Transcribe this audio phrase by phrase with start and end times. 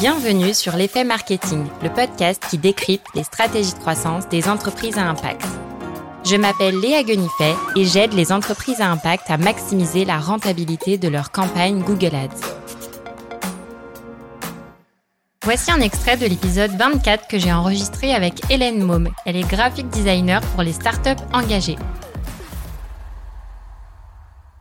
[0.00, 5.08] Bienvenue sur l'effet marketing, le podcast qui décrypte les stratégies de croissance des entreprises à
[5.08, 5.46] impact.
[6.24, 11.06] Je m'appelle Léa Guenifet et j'aide les entreprises à impact à maximiser la rentabilité de
[11.06, 12.40] leur campagne Google Ads.
[15.44, 19.10] Voici un extrait de l'épisode 24 que j'ai enregistré avec Hélène Maume.
[19.26, 21.76] Elle est graphic designer pour les startups engagées.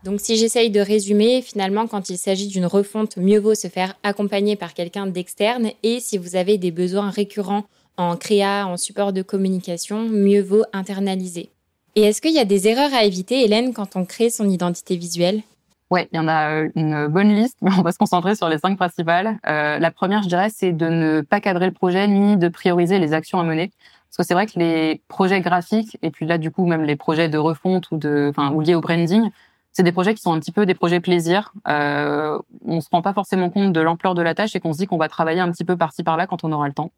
[0.04, 3.96] Donc si j'essaye de résumer, finalement, quand il s'agit d'une refonte, mieux vaut se faire
[4.04, 5.70] accompagner par quelqu'un d'externe.
[5.82, 7.64] Et si vous avez des besoins récurrents
[7.96, 11.52] en créa, en support de communication, mieux vaut internaliser.
[11.96, 14.98] Et est-ce qu'il y a des erreurs à éviter, Hélène, quand on crée son identité
[14.98, 15.42] visuelle?
[15.90, 18.50] Ouais, il y en a euh, une bonne liste, mais on va se concentrer sur
[18.50, 19.38] les cinq principales.
[19.48, 23.00] Euh, la première, je dirais, c'est de ne pas cadrer le projet ni de prioriser
[23.00, 23.72] les actions à mener.
[24.10, 26.96] Parce que c'est vrai que les projets graphiques, et puis là, du coup, même les
[26.96, 29.30] projets de refonte ou de, ou liés au branding,
[29.74, 31.52] c'est des projets qui sont un petit peu des projets plaisir.
[31.68, 34.78] Euh, on se rend pas forcément compte de l'ampleur de la tâche et qu'on se
[34.78, 36.92] dit qu'on va travailler un petit peu par-ci par-là quand on aura le temps.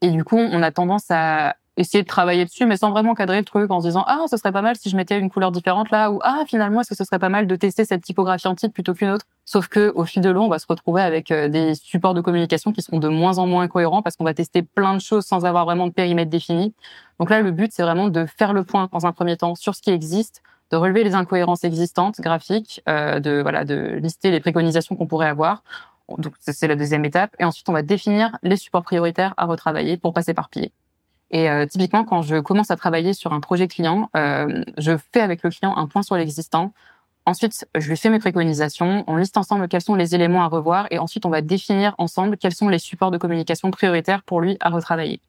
[0.00, 3.38] Et du coup, on a tendance à essayer de travailler dessus, mais sans vraiment cadrer
[3.38, 5.50] le truc, en se disant ah ce serait pas mal si je mettais une couleur
[5.50, 8.48] différente là, ou ah finalement est-ce que ce serait pas mal de tester cette typographie
[8.48, 9.26] en plutôt qu'une autre?
[9.44, 12.20] Sauf que au fil de l'eau, on va se retrouver avec euh, des supports de
[12.20, 15.24] communication qui seront de moins en moins cohérents parce qu'on va tester plein de choses
[15.24, 16.74] sans avoir vraiment de périmètre défini.
[17.18, 19.74] Donc là, le but c'est vraiment de faire le point dans un premier temps sur
[19.74, 24.40] ce qui existe, de relever les incohérences existantes graphiques, euh, de voilà, de lister les
[24.40, 25.62] préconisations qu'on pourrait avoir.
[26.18, 27.34] Donc c'est la deuxième étape.
[27.38, 30.72] Et ensuite, on va définir les supports prioritaires à retravailler pour pas s'éparpiller.
[31.30, 35.20] Et euh, typiquement, quand je commence à travailler sur un projet client, euh, je fais
[35.20, 36.72] avec le client un point sur l'existant.
[37.26, 40.88] Ensuite, je lui fais mes préconisations, on liste ensemble quels sont les éléments à revoir
[40.90, 44.56] et ensuite on va définir ensemble quels sont les supports de communication prioritaires pour lui
[44.60, 45.20] à retravailler.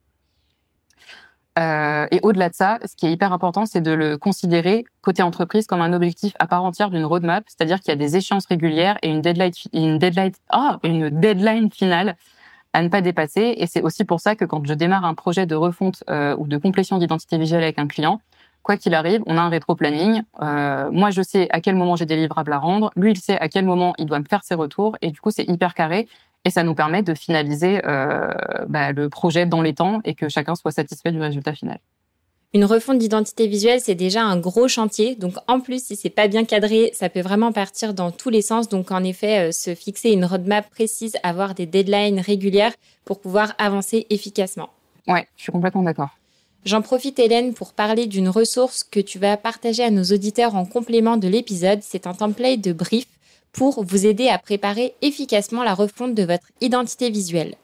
[1.60, 5.22] Euh, et au-delà de ça, ce qui est hyper important, c'est de le considérer côté
[5.22, 8.46] entreprise comme un objectif à part entière d'une roadmap, c'est-à-dire qu'il y a des échéances
[8.46, 12.16] régulières et une deadline, une deadline, ah, une deadline finale
[12.74, 13.56] à ne pas dépasser.
[13.58, 16.48] Et c'est aussi pour ça que quand je démarre un projet de refonte euh, ou
[16.48, 18.22] de complétion d'identité visuelle avec un client,
[18.64, 20.22] quoi qu'il arrive, on a un rétro-planning.
[20.42, 22.92] Euh, moi, je sais à quel moment j'ai des livrables à rendre.
[22.96, 24.96] Lui, il sait à quel moment il doit me faire ses retours.
[25.02, 26.08] Et du coup, c'est hyper carré.
[26.46, 28.32] Et ça nous permet de finaliser euh,
[28.68, 31.80] bah, le projet dans les temps et que chacun soit satisfait du résultat final.
[32.54, 35.16] Une refonte d'identité visuelle, c'est déjà un gros chantier.
[35.16, 38.42] Donc, en plus, si c'est pas bien cadré, ça peut vraiment partir dans tous les
[38.42, 38.68] sens.
[38.68, 42.74] Donc, en effet, euh, se fixer une roadmap précise, avoir des deadlines régulières
[43.06, 44.70] pour pouvoir avancer efficacement.
[45.08, 46.10] Ouais, je suis complètement d'accord.
[46.66, 50.66] J'en profite, Hélène, pour parler d'une ressource que tu vas partager à nos auditeurs en
[50.66, 51.80] complément de l'épisode.
[51.82, 53.08] C'est un template de brief
[53.52, 57.56] pour vous aider à préparer efficacement la refonte de votre identité visuelle.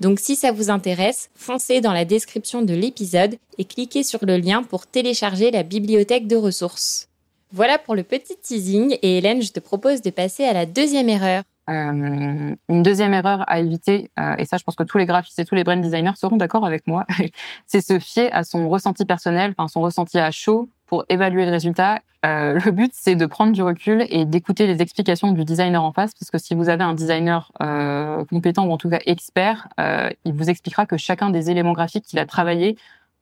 [0.00, 4.36] Donc si ça vous intéresse, foncez dans la description de l'épisode et cliquez sur le
[4.36, 7.08] lien pour télécharger la bibliothèque de ressources.
[7.50, 11.08] Voilà pour le petit teasing et Hélène, je te propose de passer à la deuxième
[11.08, 11.42] erreur.
[11.68, 15.38] Euh, une deuxième erreur à éviter, euh, et ça je pense que tous les graphistes
[15.38, 17.04] et tous les brand designers seront d'accord avec moi,
[17.66, 21.52] c'est se fier à son ressenti personnel, enfin son ressenti à chaud pour évaluer le
[21.52, 22.00] résultat.
[22.26, 25.92] Euh, le but c'est de prendre du recul et d'écouter les explications du designer en
[25.92, 29.68] face, parce que si vous avez un designer euh, compétent ou en tout cas expert,
[29.78, 32.76] euh, il vous expliquera que chacun des éléments graphiques qu'il a travaillé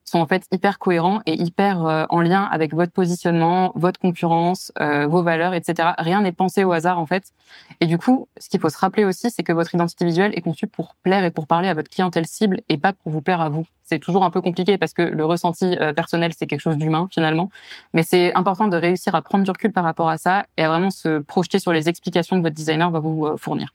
[0.09, 4.71] sont en fait hyper cohérents et hyper euh, en lien avec votre positionnement, votre concurrence,
[4.79, 5.89] euh, vos valeurs, etc.
[5.97, 7.33] Rien n'est pensé au hasard en fait.
[7.81, 10.41] Et du coup, ce qu'il faut se rappeler aussi, c'est que votre identité visuelle est
[10.41, 13.41] conçue pour plaire et pour parler à votre clientèle cible et pas pour vous plaire
[13.41, 13.65] à vous.
[13.83, 17.07] C'est toujours un peu compliqué parce que le ressenti euh, personnel, c'est quelque chose d'humain
[17.11, 17.49] finalement.
[17.93, 20.69] Mais c'est important de réussir à prendre du recul par rapport à ça et à
[20.69, 23.73] vraiment se projeter sur les explications que votre designer va vous fournir.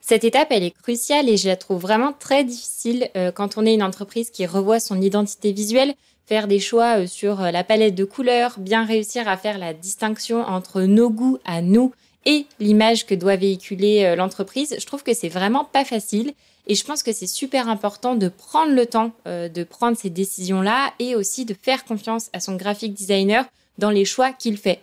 [0.00, 3.66] Cette étape, elle est cruciale et je la trouve vraiment très difficile euh, quand on
[3.66, 5.94] est une entreprise qui revoit son identité visuelle,
[6.26, 9.74] faire des choix euh, sur euh, la palette de couleurs, bien réussir à faire la
[9.74, 11.92] distinction entre nos goûts à nous
[12.26, 14.76] et l'image que doit véhiculer l'entreprise.
[14.78, 16.32] Je trouve que c'est vraiment pas facile
[16.66, 20.92] et je pense que c'est super important de prendre le temps de prendre ces décisions-là
[20.98, 23.46] et aussi de faire confiance à son graphic designer
[23.78, 24.80] dans les choix qu'il fait.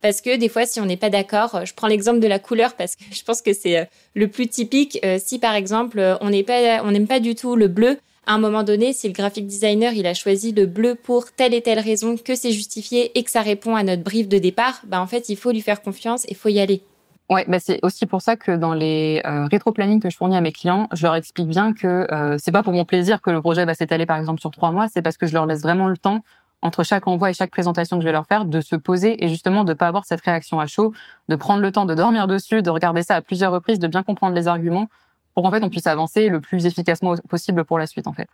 [0.00, 2.38] Parce que des fois, si on n'est pas d'accord, euh, je prends l'exemple de la
[2.38, 4.98] couleur parce que je pense que c'est euh, le plus typique.
[5.04, 8.92] Euh, si par exemple, on n'aime pas du tout le bleu, à un moment donné,
[8.92, 12.34] si le graphic designer il a choisi le bleu pour telle et telle raison, que
[12.34, 15.36] c'est justifié et que ça répond à notre brief de départ, bah en fait, il
[15.36, 16.82] faut lui faire confiance et faut y aller.
[17.30, 20.40] Ouais, bah c'est aussi pour ça que dans les euh, rétro-planning que je fournis à
[20.40, 23.42] mes clients, je leur explique bien que euh, c'est pas pour mon plaisir que le
[23.42, 25.88] projet va s'étaler par exemple sur trois mois, c'est parce que je leur laisse vraiment
[25.88, 26.22] le temps
[26.62, 29.28] entre chaque envoi et chaque présentation que je vais leur faire, de se poser et
[29.28, 30.92] justement de pas avoir cette réaction à chaud,
[31.28, 34.02] de prendre le temps de dormir dessus, de regarder ça à plusieurs reprises, de bien
[34.02, 34.88] comprendre les arguments
[35.34, 38.28] pour qu'en fait on puisse avancer le plus efficacement possible pour la suite en fait.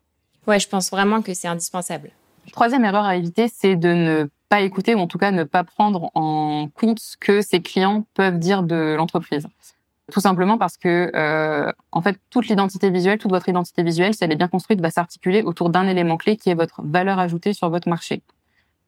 [0.47, 2.11] Ouais, je pense vraiment que c'est indispensable.
[2.53, 5.65] Troisième erreur à éviter, c'est de ne pas écouter ou en tout cas ne pas
[5.65, 9.47] prendre en compte ce que ses clients peuvent dire de l'entreprise.
[10.13, 14.23] Tout simplement parce que, euh, en fait, toute l'identité visuelle, toute votre identité visuelle, si
[14.23, 17.55] elle est bien construite, va s'articuler autour d'un élément clé qui est votre valeur ajoutée
[17.55, 18.23] sur votre marché.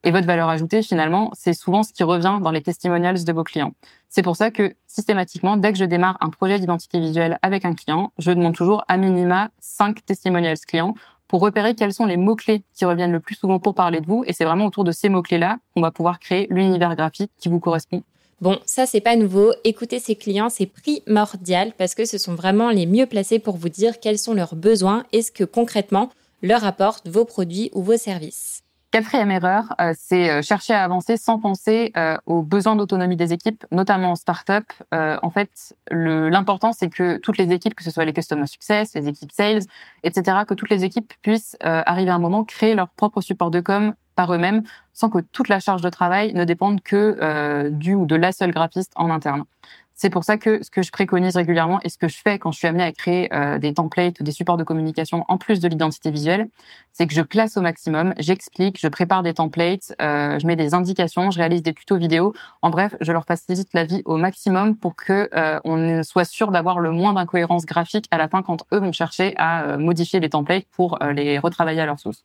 [0.03, 3.43] Et votre valeur ajoutée, finalement, c'est souvent ce qui revient dans les testimonials de vos
[3.43, 3.73] clients.
[4.09, 7.73] C'est pour ça que, systématiquement, dès que je démarre un projet d'identité visuelle avec un
[7.73, 10.93] client, je demande toujours à minima cinq testimonials clients
[11.27, 14.23] pour repérer quels sont les mots-clés qui reviennent le plus souvent pour parler de vous.
[14.27, 17.59] Et c'est vraiment autour de ces mots-clés-là qu'on va pouvoir créer l'univers graphique qui vous
[17.59, 18.03] correspond
[18.39, 19.51] Bon, ça c'est pas nouveau.
[19.63, 23.69] Écouter ses clients, c'est primordial parce que ce sont vraiment les mieux placés pour vous
[23.69, 26.11] dire quels sont leurs besoins et ce que concrètement
[26.43, 28.61] leur apportent vos produits ou vos services.
[28.91, 33.33] Quatrième erreur, euh, c'est euh, chercher à avancer sans penser euh, aux besoins d'autonomie des
[33.33, 34.63] équipes, notamment en start-up.
[34.93, 39.07] en fait, l'important, c'est que toutes les équipes, que ce soit les customer success, les
[39.07, 39.63] équipes sales,
[40.03, 43.59] etc., que toutes les équipes puissent arriver à un moment créer leur propre support de
[43.59, 48.05] com par eux-mêmes, sans que toute la charge de travail ne dépende que du ou
[48.05, 49.45] de la seule graphiste en interne.
[49.99, 52.51] C'est pour ça que ce que je préconise régulièrement et ce que je fais quand
[52.51, 55.67] je suis amenée à créer euh, des templates, des supports de communication en plus de
[55.67, 56.49] l'identité visuelle,
[56.93, 60.75] c'est que je classe au maximum, j'explique, je prépare des templates, euh, je mets des
[60.75, 62.33] indications, je réalise des tutos vidéo.
[62.61, 66.51] En bref, je leur facilite la vie au maximum pour que euh, on soit sûr
[66.51, 70.29] d'avoir le moins d'incohérences graphiques à la fin quand eux vont chercher à modifier les
[70.29, 72.23] templates pour les retravailler à leur sauce.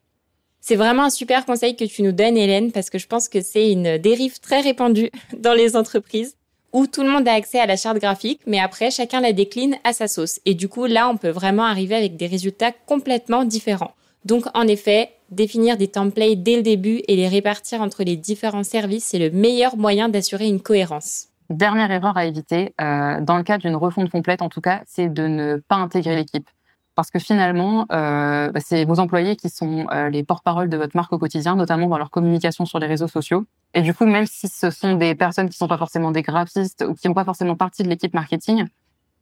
[0.64, 3.40] C'est vraiment un super conseil que tu nous donnes, Hélène, parce que je pense que
[3.40, 6.36] c'est une dérive très répandue dans les entreprises
[6.72, 9.76] où tout le monde a accès à la charte graphique, mais après, chacun la décline
[9.82, 10.40] à sa sauce.
[10.46, 13.92] Et du coup, là, on peut vraiment arriver avec des résultats complètement différents.
[14.24, 18.62] Donc, en effet, définir des templates dès le début et les répartir entre les différents
[18.62, 21.26] services, c'est le meilleur moyen d'assurer une cohérence.
[21.50, 25.12] Dernière erreur à éviter, euh, dans le cas d'une refonte complète en tout cas, c'est
[25.12, 26.48] de ne pas intégrer l'équipe
[26.94, 30.96] parce que finalement, euh, bah, c'est vos employés qui sont euh, les porte-parole de votre
[30.96, 33.44] marque au quotidien, notamment dans leur communication sur les réseaux sociaux.
[33.74, 36.84] Et du coup, même si ce sont des personnes qui sont pas forcément des graphistes
[36.86, 38.66] ou qui n'ont pas forcément partie de l'équipe marketing,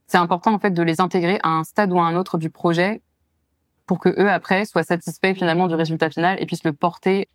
[0.07, 2.51] c'est important en fait de les intégrer à un stade ou à un autre du
[2.51, 3.01] projet
[3.87, 7.29] pour que eux après soient satisfaits finalement du résultat final et puissent le porter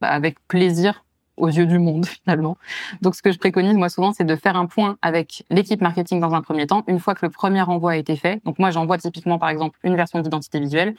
[0.00, 1.04] bah, avec plaisir
[1.36, 2.56] aux yeux du monde finalement.
[3.00, 6.20] Donc ce que je préconise moi souvent c'est de faire un point avec l'équipe marketing
[6.20, 8.42] dans un premier temps une fois que le premier envoi a été fait.
[8.44, 10.94] Donc moi j'envoie typiquement par exemple une version d'identité visuelle.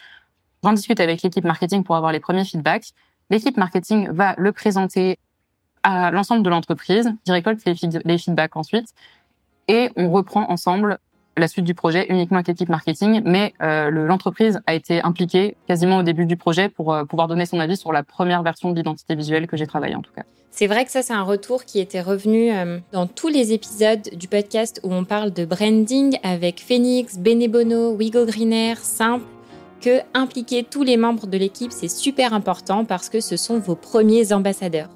[0.64, 2.92] J'en discute avec l'équipe marketing pour avoir les premiers feedbacks.
[3.30, 5.20] L'équipe marketing va le présenter
[5.84, 7.76] à l'ensemble de l'entreprise, qui récolte les,
[8.06, 8.94] les feedbacks ensuite
[9.68, 11.00] et on reprend ensemble
[11.38, 15.98] la suite du projet uniquement avec l'équipe marketing, mais euh, l'entreprise a été impliquée quasiment
[15.98, 18.76] au début du projet pour euh, pouvoir donner son avis sur la première version de
[18.76, 20.24] l'identité visuelle que j'ai travaillé en tout cas.
[20.52, 24.08] C'est vrai que ça, c'est un retour qui était revenu euh, dans tous les épisodes
[24.14, 29.26] du podcast où on parle de branding avec Phoenix, Benebono, Wigo Greener, Simple,
[29.82, 33.76] que impliquer tous les membres de l'équipe, c'est super important parce que ce sont vos
[33.76, 34.90] premiers ambassadeurs.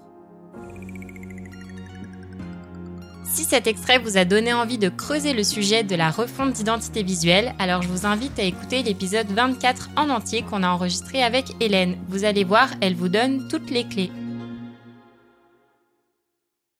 [3.38, 7.04] Si cet extrait vous a donné envie de creuser le sujet de la refonte d'identité
[7.04, 11.46] visuelle, alors je vous invite à écouter l'épisode 24 en entier qu'on a enregistré avec
[11.60, 11.98] Hélène.
[12.10, 14.10] Vous allez voir, elle vous donne toutes les clés.